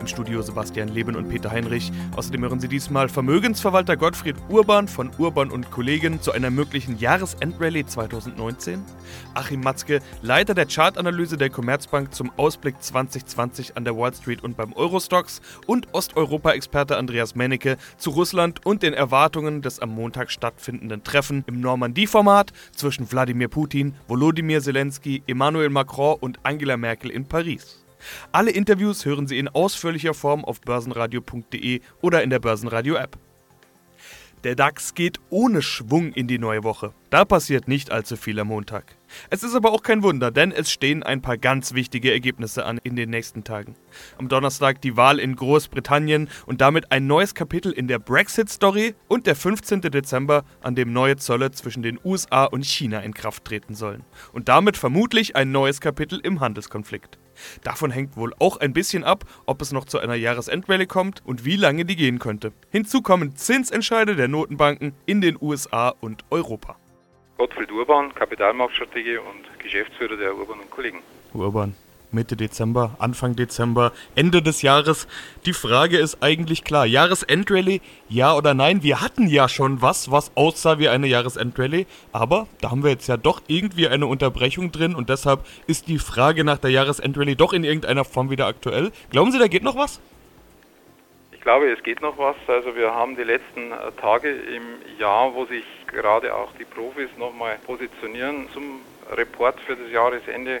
[0.00, 1.92] Im Studio Sebastian Leben und Peter Heinrich.
[2.16, 7.84] Außerdem hören Sie diesmal Vermögensverwalter Gottfried Urban von Urban und Kollegen zu einer möglichen Jahresendrallye
[7.84, 8.82] 2019.
[9.34, 14.56] Achim Matzke, Leiter der Chartanalyse der Commerzbank zum Ausblick 2020 an der Wall Street und
[14.56, 15.42] beim Eurostox.
[15.66, 21.60] Und Osteuropa-Experte Andreas Mennecke zu Russland und den Erwartungen des am Montag stattfindenden Treffen im
[21.60, 27.84] Normandie-Format zwischen Wladimir Putin, Volodymyr Zelensky, Emmanuel Macron und Angela Merkel in Paris.
[28.32, 33.18] Alle Interviews hören Sie in ausführlicher Form auf börsenradio.de oder in der Börsenradio-App.
[34.42, 36.94] Der DAX geht ohne Schwung in die neue Woche.
[37.10, 38.96] Da passiert nicht allzu viel am Montag.
[39.28, 42.80] Es ist aber auch kein Wunder, denn es stehen ein paar ganz wichtige Ergebnisse an
[42.82, 43.74] in den nächsten Tagen.
[44.16, 49.26] Am Donnerstag die Wahl in Großbritannien und damit ein neues Kapitel in der Brexit-Story und
[49.26, 49.82] der 15.
[49.82, 54.04] Dezember, an dem neue Zölle zwischen den USA und China in Kraft treten sollen.
[54.32, 57.18] Und damit vermutlich ein neues Kapitel im Handelskonflikt.
[57.62, 61.44] Davon hängt wohl auch ein bisschen ab, ob es noch zu einer Jahresendrallye kommt und
[61.44, 62.52] wie lange die gehen könnte.
[62.70, 66.76] Hinzu kommen Zinsentscheide der Notenbanken in den USA und Europa.
[67.38, 70.98] Gottfried Urban, Kapitalmarktstrategie und Geschäftsführer der Urban und Kollegen.
[71.32, 71.74] Urban,
[72.12, 75.06] Mitte Dezember, Anfang Dezember, Ende des Jahres.
[75.46, 76.86] Die Frage ist eigentlich klar.
[76.86, 78.82] Jahresendrallye, ja oder nein?
[78.82, 83.08] Wir hatten ja schon was, was aussah wie eine Jahresendrallye, aber da haben wir jetzt
[83.08, 87.52] ja doch irgendwie eine Unterbrechung drin und deshalb ist die Frage nach der Jahresendrallye doch
[87.52, 88.90] in irgendeiner Form wieder aktuell.
[89.10, 90.00] Glauben Sie, da geht noch was?
[91.40, 92.36] Ich glaube, es geht noch was.
[92.48, 97.08] Also wir haben die letzten äh, Tage im Jahr, wo sich gerade auch die Profis
[97.16, 98.80] nochmal positionieren zum
[99.16, 100.60] Report für das Jahresende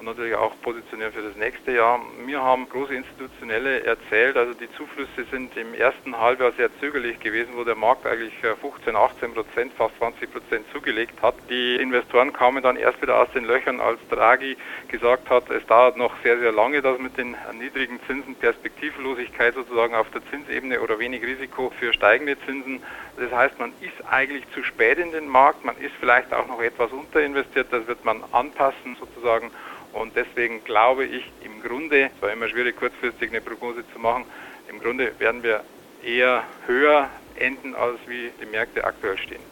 [0.00, 2.00] und natürlich auch positionieren für das nächste Jahr.
[2.24, 7.50] Mir haben große Institutionelle erzählt, also die Zuflüsse sind im ersten Halbjahr sehr zögerlich gewesen,
[7.54, 11.34] wo der Markt eigentlich 15, 18 Prozent, fast 20 Prozent zugelegt hat.
[11.50, 14.56] Die Investoren kamen dann erst wieder aus den Löchern, als Draghi
[14.88, 19.94] gesagt hat, es dauert noch sehr, sehr lange, dass mit den niedrigen Zinsen Perspektivlosigkeit sozusagen
[19.94, 22.82] auf der Zinsebene oder wenig Risiko für steigende Zinsen.
[23.18, 26.62] Das heißt, man ist eigentlich zu spät in den Markt, man ist vielleicht auch noch
[26.62, 29.50] etwas unterinvestiert, das wird man anpassen sozusagen.
[29.92, 34.24] Und deswegen glaube ich im Grunde, es war immer schwierig kurzfristig eine Prognose zu machen,
[34.68, 35.64] im Grunde werden wir
[36.04, 39.49] eher höher enden, als wie die Märkte aktuell stehen.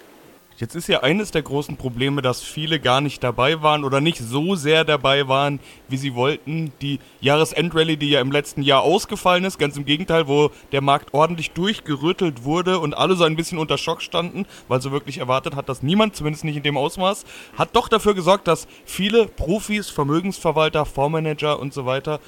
[0.61, 4.19] Jetzt ist ja eines der großen Probleme, dass viele gar nicht dabei waren oder nicht
[4.19, 6.73] so sehr dabei waren, wie sie wollten.
[6.83, 11.15] Die Jahresendrallye, die ja im letzten Jahr ausgefallen ist, ganz im Gegenteil, wo der Markt
[11.15, 15.55] ordentlich durchgerüttelt wurde und alle so ein bisschen unter Schock standen, weil so wirklich erwartet
[15.55, 17.25] hat das niemand, zumindest nicht in dem Ausmaß,
[17.57, 22.19] hat doch dafür gesorgt, dass viele Profis, Vermögensverwalter, Fondsmanager und so weiter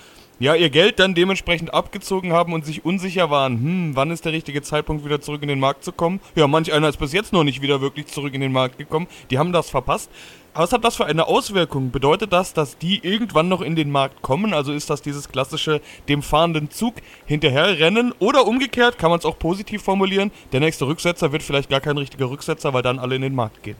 [0.40, 4.32] ja, ihr Geld dann dementsprechend abgezogen haben und sich unsicher waren, hm, wann ist der
[4.32, 6.18] richtige Zeitpunkt, wieder zurück in den Markt zu kommen.
[6.34, 9.06] Ja, manch einer ist bis jetzt noch nicht wieder wirklich zurück in den Markt gekommen.
[9.30, 10.10] Die haben das verpasst.
[10.54, 11.90] Was hat das für eine Auswirkung?
[11.90, 14.54] Bedeutet das, dass die irgendwann noch in den Markt kommen?
[14.54, 16.94] Also ist das dieses klassische dem fahrenden Zug
[17.26, 18.14] hinterherrennen?
[18.18, 21.98] Oder umgekehrt, kann man es auch positiv formulieren, der nächste Rücksetzer wird vielleicht gar kein
[21.98, 23.76] richtiger Rücksetzer, weil dann alle in den Markt gehen?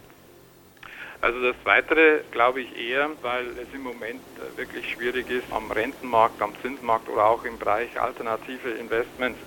[1.23, 5.71] Also das Weitere glaube ich eher, weil es im Moment äh, wirklich schwierig ist, am
[5.71, 9.39] Rentenmarkt, am Zinsmarkt oder auch im Bereich alternative Investments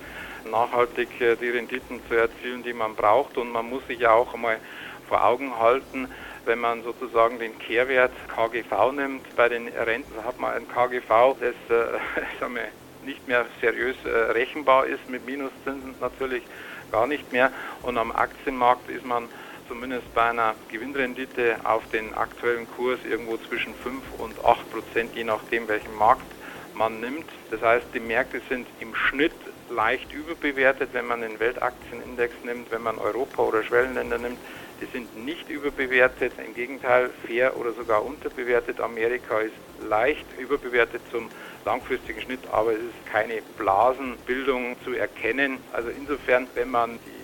[0.44, 3.36] nachhaltig äh, die Renditen zu erzielen, die man braucht.
[3.36, 4.60] Und man muss sich ja auch einmal
[5.08, 6.08] vor Augen halten,
[6.44, 11.56] wenn man sozusagen den Kehrwert KGV nimmt, bei den Renten hat man ein KGV, das
[11.70, 11.98] äh,
[13.04, 16.46] nicht mehr seriös äh, rechenbar ist, mit Minuszinsen natürlich
[16.90, 17.52] gar nicht mehr.
[17.82, 19.28] Und am Aktienmarkt ist man
[19.68, 25.24] zumindest bei einer Gewinnrendite auf den aktuellen Kurs irgendwo zwischen 5 und 8 Prozent, je
[25.24, 26.26] nachdem welchen Markt
[26.74, 27.26] man nimmt.
[27.50, 29.32] Das heißt, die Märkte sind im Schnitt
[29.70, 34.38] leicht überbewertet, wenn man den Weltaktienindex nimmt, wenn man Europa oder Schwellenländer nimmt.
[34.80, 38.80] Die sind nicht überbewertet, im Gegenteil fair oder sogar unterbewertet.
[38.80, 39.54] Amerika ist
[39.88, 41.30] leicht überbewertet zum
[41.64, 45.58] langfristigen Schnitt, aber es ist keine Blasenbildung zu erkennen.
[45.72, 47.23] Also insofern, wenn man die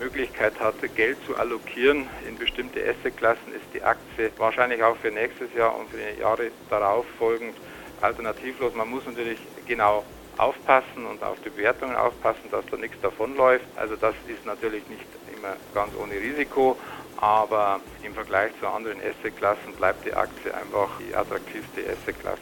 [0.00, 5.52] Möglichkeit hatte, Geld zu allokieren in bestimmte Assetklassen, ist die Aktie wahrscheinlich auch für nächstes
[5.54, 7.54] Jahr und für die Jahre darauf folgend
[8.00, 8.74] alternativlos.
[8.74, 10.04] Man muss natürlich genau
[10.38, 13.66] aufpassen und auf die Bewertungen aufpassen, dass da nichts davonläuft.
[13.76, 15.04] Also das ist natürlich nicht
[15.36, 16.78] immer ganz ohne Risiko,
[17.18, 22.40] aber im Vergleich zu anderen Assetklassen bleibt die Aktie einfach die attraktivste Assetklasse.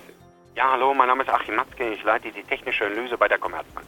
[0.55, 3.87] Ja, hallo, mein Name ist Achim Matzke, ich leite die technische Analyse bei der Commerzbank.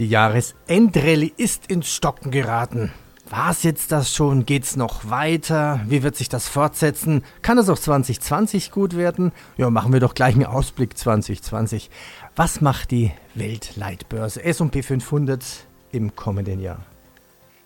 [0.00, 2.90] Die Jahresendrallye ist ins Stocken geraten.
[3.28, 4.46] War es jetzt das schon?
[4.46, 5.78] Geht es noch weiter?
[5.84, 7.22] Wie wird sich das fortsetzen?
[7.42, 9.30] Kann es auch 2020 gut werden?
[9.58, 11.90] Ja, machen wir doch gleich einen Ausblick 2020.
[12.34, 16.78] Was macht die Weltleitbörse S&P 500 im kommenden Jahr?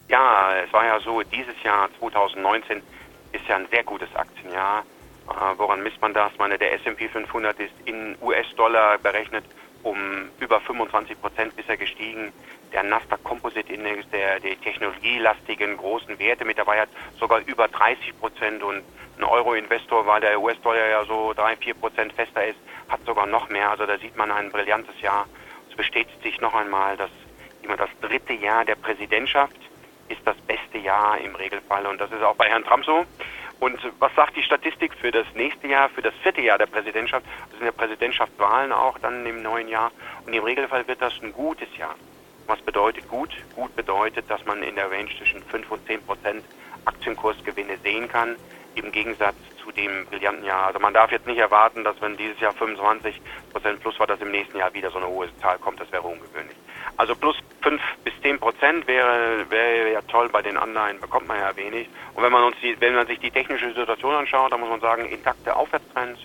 [0.09, 2.83] Ja, es war ja so, dieses Jahr 2019
[3.31, 4.81] ist ja ein sehr gutes Aktienjahr.
[5.29, 6.33] Äh, woran misst man das?
[6.37, 9.45] meine, der S&P 500 ist in US-Dollar berechnet
[9.85, 12.33] um über 25 Prozent bisher gestiegen.
[12.73, 16.89] Der Nasdaq Composite Index, der die technologielastigen großen Werte mit dabei hat,
[17.21, 18.63] sogar über 30 Prozent.
[18.63, 18.83] Und
[19.17, 22.59] ein Euro-Investor, weil der US-Dollar ja so 3, 4 Prozent fester ist,
[22.89, 23.71] hat sogar noch mehr.
[23.71, 25.27] Also da sieht man ein brillantes Jahr.
[25.71, 27.11] Es bestätigt sich noch einmal, dass
[27.63, 29.57] immer das dritte Jahr der Präsidentschaft
[30.09, 31.87] ist das beste Jahr im Regelfall.
[31.87, 33.05] Und das ist auch bei Herrn Trump so.
[33.61, 37.25] Und was sagt die Statistik für das nächste Jahr, für das vierte Jahr der Präsidentschaft?
[37.51, 39.91] Das sind ja Präsidentschaftswahlen auch dann im neuen Jahr.
[40.27, 41.95] Und im Regelfall wird das ein gutes Jahr.
[42.47, 43.31] Was bedeutet gut?
[43.55, 46.45] Gut bedeutet, dass man in der Range zwischen 5 und 10 Prozent
[46.85, 48.37] Aktienkursgewinne sehen kann,
[48.75, 50.67] im Gegensatz zu dem brillanten Jahr.
[50.67, 53.21] Also man darf jetzt nicht erwarten, dass wenn dieses Jahr 25
[53.53, 55.81] Prozent plus war, dass im nächsten Jahr wieder so eine hohe Zahl kommt.
[55.81, 56.57] Das wäre ungewöhnlich.
[56.97, 60.29] Also plus 5 bis 10 Prozent wäre, wäre ja toll.
[60.29, 61.89] Bei den Anleihen bekommt man ja wenig.
[62.15, 64.81] Und wenn man uns die, wenn man sich die technische Situation anschaut, dann muss man
[64.81, 66.21] sagen, intakte Aufwärtstrends,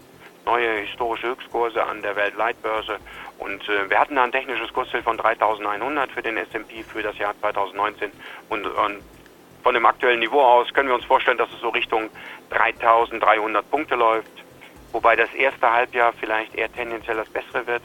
[0.45, 2.97] neue historische Höchstkurse an der Weltleitbörse.
[3.39, 7.17] Und äh, wir hatten da ein technisches Kursziel von 3.100 für den S&P für das
[7.17, 8.11] Jahr 2019.
[8.49, 9.01] Und, und
[9.63, 12.09] von dem aktuellen Niveau aus können wir uns vorstellen, dass es so Richtung
[12.51, 14.27] 3.300 Punkte läuft.
[14.91, 17.83] Wobei das erste Halbjahr vielleicht eher tendenziell das bessere wird.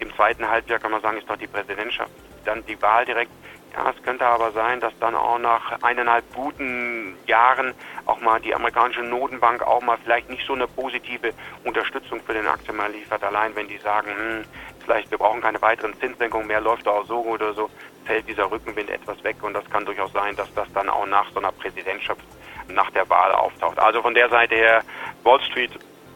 [0.00, 2.12] Im zweiten Halbjahr kann man sagen, ist noch die Präsidentschaft,
[2.44, 3.30] dann die Wahl direkt.
[3.74, 7.74] Ja, es könnte aber sein, dass dann auch nach eineinhalb guten Jahren
[8.06, 11.32] auch mal die amerikanische Notenbank auch mal vielleicht nicht so eine positive
[11.64, 13.24] Unterstützung für den Aktien mal liefert.
[13.24, 14.44] Allein wenn die sagen, hm,
[14.84, 17.68] vielleicht wir brauchen keine weiteren Zinssenkungen mehr, läuft auch so oder so,
[18.04, 21.30] fällt dieser Rückenwind etwas weg und das kann durchaus sein, dass das dann auch nach
[21.32, 22.20] so einer Präsidentschaft,
[22.68, 23.78] nach der Wahl auftaucht.
[23.78, 24.82] Also von der Seite her,
[25.22, 25.70] Wall Street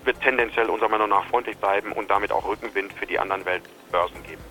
[0.04, 4.22] wird tendenziell unserer Meinung nach freundlich bleiben und damit auch Rückenwind für die anderen Weltbörsen
[4.22, 4.42] geben.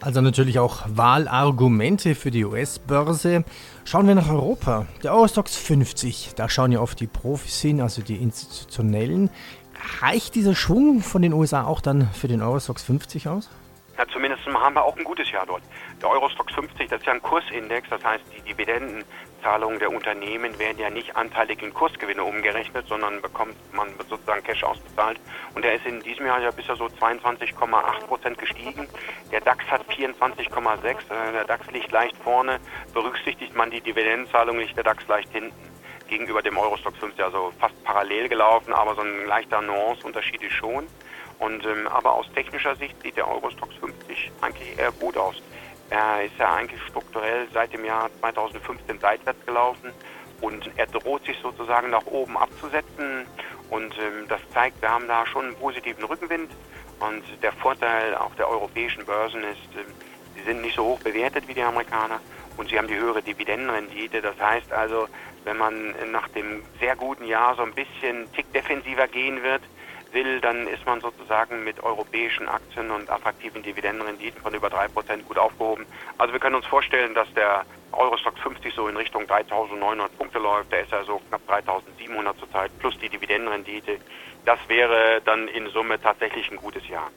[0.00, 3.44] Also natürlich auch Wahlargumente für die US-Börse.
[3.86, 4.86] Schauen wir nach Europa.
[5.02, 9.30] Der Eurostox 50, da schauen ja oft die Profis hin, also die institutionellen.
[10.00, 13.48] Reicht dieser Schwung von den USA auch dann für den Eurostox 50 aus?
[13.96, 15.62] Ja, zumindest haben wir auch ein gutes Jahr dort.
[16.02, 20.78] Der Eurostox 50, das ist ja ein Kursindex, das heißt, die Dividendenzahlungen der Unternehmen werden
[20.78, 25.20] ja nicht anteilig in Kursgewinne umgerechnet, sondern bekommt man sozusagen Cash ausbezahlt.
[25.54, 28.88] Und der ist in diesem Jahr ja bisher so 22,8 Prozent gestiegen.
[29.30, 32.58] Der DAX hat 24,6, äh, der DAX liegt leicht vorne.
[32.92, 35.54] Berücksichtigt man die Dividendenzahlung, liegt der DAX leicht hinten
[36.08, 40.86] gegenüber dem Eurostox 50, also fast parallel gelaufen, aber so ein leichter Nuanceunterschied ist schon.
[41.44, 45.42] Und, ähm, aber aus technischer Sicht sieht der Eurostox 50 eigentlich eher gut aus.
[45.90, 49.92] Er ist ja eigentlich strukturell seit dem Jahr 2015 seitwärts gelaufen
[50.40, 53.26] und er droht sich sozusagen nach oben abzusetzen.
[53.68, 56.50] Und ähm, das zeigt, wir haben da schon einen positiven Rückenwind.
[57.00, 59.84] Und der Vorteil auch der europäischen Börsen ist, äh,
[60.36, 62.20] sie sind nicht so hoch bewertet wie die Amerikaner
[62.56, 64.22] und sie haben die höhere Dividendenrendite.
[64.22, 65.08] Das heißt also,
[65.44, 69.60] wenn man nach dem sehr guten Jahr so ein bisschen tick defensiver gehen wird,
[70.14, 75.38] will, dann ist man sozusagen mit europäischen Aktien und attraktiven Dividendenrenditen von über 3% gut
[75.38, 75.86] aufgehoben.
[76.18, 80.72] Also wir können uns vorstellen, dass der Eurostock 50 so in Richtung 3.900 Punkte läuft.
[80.72, 83.98] Der ist ja so knapp 3.700 zurzeit plus die Dividendenrendite.
[84.44, 87.10] Das wäre dann in Summe tatsächlich ein gutes Jahr.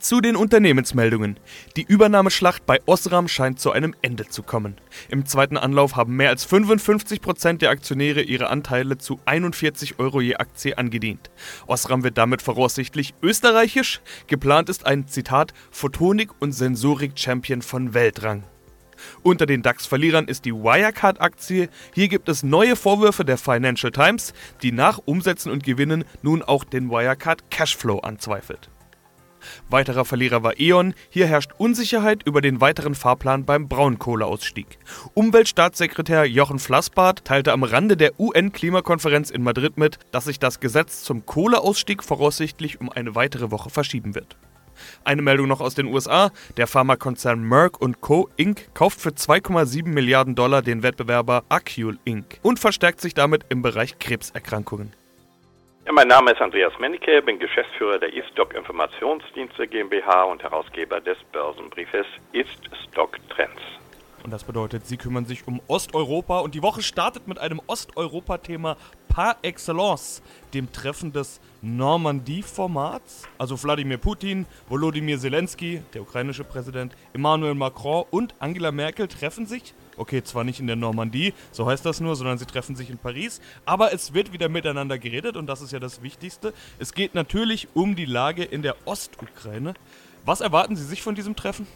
[0.00, 1.38] Zu den Unternehmensmeldungen.
[1.76, 4.76] Die Übernahmeschlacht bei Osram scheint zu einem Ende zu kommen.
[5.10, 10.22] Im zweiten Anlauf haben mehr als 55 Prozent der Aktionäre ihre Anteile zu 41 Euro
[10.22, 11.30] je Aktie angedient.
[11.66, 14.00] Osram wird damit voraussichtlich österreichisch.
[14.26, 18.44] Geplant ist ein Zitat Photonik- und Sensorik-Champion von Weltrang.
[19.22, 21.68] Unter den DAX-Verlierern ist die Wirecard-Aktie.
[21.94, 26.64] Hier gibt es neue Vorwürfe der Financial Times, die nach Umsätzen und Gewinnen nun auch
[26.64, 28.70] den Wirecard Cashflow anzweifelt.
[29.68, 30.94] Weiterer Verlierer war E.ON.
[31.08, 34.78] Hier herrscht Unsicherheit über den weiteren Fahrplan beim Braunkohleausstieg.
[35.14, 41.02] Umweltstaatssekretär Jochen Flassbart teilte am Rande der UN-Klimakonferenz in Madrid mit, dass sich das Gesetz
[41.02, 44.36] zum Kohleausstieg voraussichtlich um eine weitere Woche verschieben wird.
[45.04, 46.30] Eine Meldung noch aus den USA.
[46.56, 48.28] Der Pharmakonzern Merck Co.
[48.36, 48.74] Inc.
[48.74, 52.38] kauft für 2,7 Milliarden Dollar den Wettbewerber Acule Inc.
[52.42, 54.92] und verstärkt sich damit im Bereich Krebserkrankungen.
[55.86, 61.16] Ja, mein Name ist Andreas Mennecke, bin Geschäftsführer der E-Stock Informationsdienste GmbH und Herausgeber des
[61.32, 63.62] Börsenbriefes Ist-Stock Trends.
[64.22, 68.76] Und das bedeutet, Sie kümmern sich um Osteuropa und die Woche startet mit einem Osteuropa-Thema
[69.08, 70.22] par excellence,
[70.52, 73.26] dem Treffen des Normandie-Formats.
[73.38, 79.74] Also Wladimir Putin, Volodymyr Zelensky, der ukrainische Präsident, Emmanuel Macron und Angela Merkel treffen sich
[80.00, 82.96] Okay, zwar nicht in der Normandie, so heißt das nur, sondern sie treffen sich in
[82.96, 83.38] Paris.
[83.66, 86.54] Aber es wird wieder miteinander geredet und das ist ja das Wichtigste.
[86.78, 89.74] Es geht natürlich um die Lage in der Ostukraine.
[90.24, 91.66] Was erwarten Sie sich von diesem Treffen?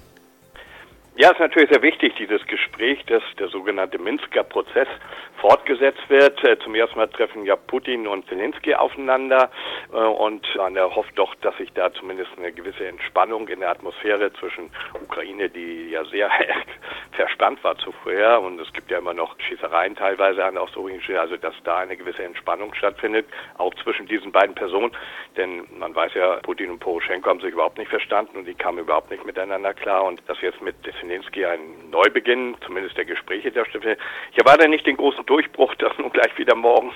[1.16, 4.88] Ja, es ist natürlich sehr wichtig, dieses Gespräch, dass der sogenannte Minsker Prozess
[5.36, 6.42] fortgesetzt wird.
[6.42, 9.48] Äh, zum ersten Mal treffen ja Putin und Zelensky aufeinander
[9.92, 14.32] äh, und man hofft doch, dass sich da zumindest eine gewisse Entspannung in der Atmosphäre
[14.32, 14.70] zwischen
[15.04, 16.30] Ukraine, die ja sehr
[17.12, 21.54] verspannt war zuvor und es gibt ja immer noch Schießereien teilweise an Ostukraine, also dass
[21.62, 23.26] da eine gewisse Entspannung stattfindet,
[23.58, 24.90] auch zwischen diesen beiden Personen,
[25.36, 28.78] denn man weiß ja, Putin und Poroschenko haben sich überhaupt nicht verstanden und die kamen
[28.78, 33.64] überhaupt nicht miteinander klar und das jetzt mit Zelensky ein Neubeginn, zumindest der Gespräche der
[33.66, 33.96] Stimme.
[34.32, 36.92] Ich erwarte nicht den großen Durchbruch, dass nun gleich wieder morgen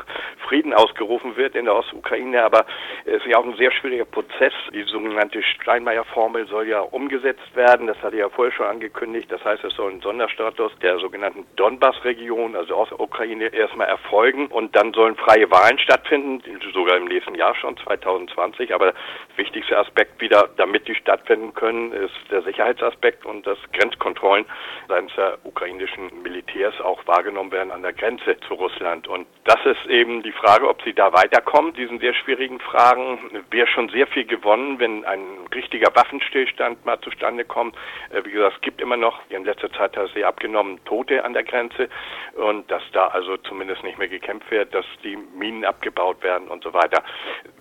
[0.49, 2.67] Frieden ausgerufen wird in der Ostukraine, aber
[3.05, 4.53] es ist ja auch ein sehr schwieriger Prozess.
[4.73, 7.87] Die sogenannte Steinmeier-Formel soll ja umgesetzt werden.
[7.87, 9.31] Das hatte ich ja vorher schon angekündigt.
[9.31, 14.93] Das heißt, es soll ein Sonderstatus der sogenannten Donbass-Region, also Ostukraine, erstmal erfolgen und dann
[14.93, 18.75] sollen freie Wahlen stattfinden, sogar im nächsten Jahr schon 2020.
[18.75, 18.95] Aber der
[19.37, 24.47] wichtigste Aspekt wieder, damit die stattfinden können, ist der Sicherheitsaspekt und das Grenz Grenzkontrollen
[24.89, 29.07] seitens der ukrainischen Militärs auch wahrgenommen werden an der Grenze zu Russland.
[29.07, 33.19] Und das ist eben die Frage, ob sie da weiterkommen, diesen sehr schwierigen Fragen.
[33.51, 35.23] Wäre schon sehr viel gewonnen, wenn ein
[35.55, 37.77] richtiger Waffenstillstand mal zustande kommt.
[38.11, 41.25] Äh, wie gesagt, es gibt immer noch, in letzter Zeit hat es sehr abgenommen, Tote
[41.25, 41.89] an der Grenze
[42.35, 46.63] und dass da also zumindest nicht mehr gekämpft wird, dass die Minen abgebaut werden und
[46.63, 47.03] so weiter.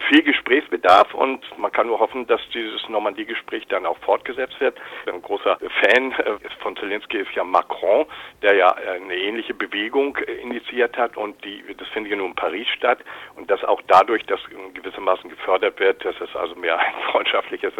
[0.10, 4.78] Viel Gesprächsbedarf und man kann nur hoffen, dass dieses Normandie-Gespräch dann auch fortgesetzt wird.
[5.06, 6.14] Ein großer Fan
[6.60, 8.06] von Zelensky ist ja Macron,
[8.42, 12.36] der ja eine ähnliche Bewegung äh, initiiert hat und die, das findet ja nur in
[12.36, 13.00] Paris statt
[13.36, 14.40] und dass auch dadurch das
[14.74, 17.74] gewissermaßen gefördert wird, dass es also mehr ein freundschaftliches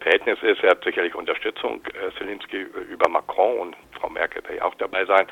[0.00, 0.62] Verhältnis ist.
[0.62, 5.04] Er hat sicherlich Unterstützung, äh, Zelensky, über Macron und Frau Merkel wird ja auch dabei
[5.04, 5.26] sein,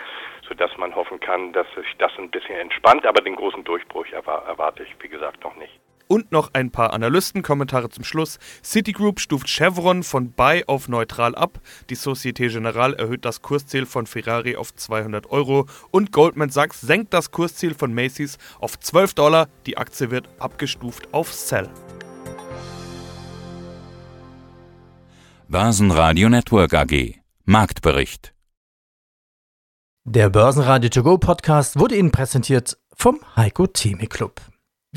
[0.47, 4.83] sodass man hoffen kann, dass sich das ein bisschen entspannt, aber den großen Durchbruch erwarte
[4.83, 5.81] ich, wie gesagt, noch nicht.
[6.09, 8.39] Und noch ein paar Analystenkommentare zum Schluss.
[8.65, 11.61] Citigroup stuft Chevron von Buy auf neutral ab.
[11.91, 15.67] Die Societe Generale erhöht das Kursziel von Ferrari auf 200 Euro.
[15.91, 19.49] Und Goldman Sachs senkt das Kursziel von Macy's auf 12 Dollar.
[19.67, 21.69] Die Aktie wird abgestuft auf Sell.
[25.49, 27.15] Börsenradio Network AG.
[27.45, 28.35] Marktbericht.
[30.05, 34.41] Der Börsenradio To Go Podcast wurde Ihnen präsentiert vom Heiko Theme Club.